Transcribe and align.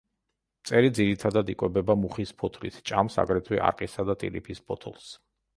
მწერი 0.61 0.89
ძირითადად 0.99 1.51
იკვებება 1.53 1.97
მუხის 2.05 2.33
ფოთლით, 2.43 2.81
ჭამს 2.93 3.21
აგრეთვე 3.25 3.63
არყისა 3.71 4.11
და 4.13 4.21
ტირიფის 4.25 4.65
ფოთოლს. 4.73 5.17